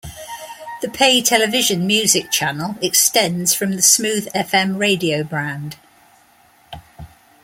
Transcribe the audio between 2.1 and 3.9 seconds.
channel extends from the